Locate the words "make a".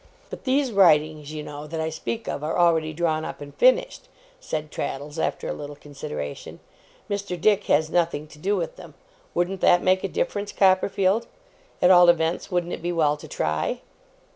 9.83-10.07